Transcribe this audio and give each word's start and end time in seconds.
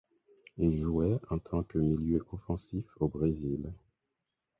Il 0.57 0.75
jouait 0.75 1.19
en 1.29 1.37
tant 1.37 1.61
que 1.61 1.77
milieu 1.77 2.25
offensif 2.31 2.87
au 2.99 3.07
Brésil. 3.07 3.71